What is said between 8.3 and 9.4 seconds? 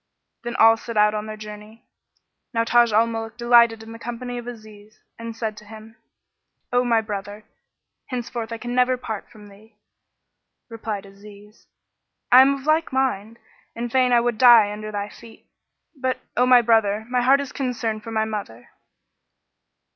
I can never part